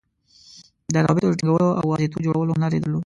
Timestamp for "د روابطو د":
0.93-1.37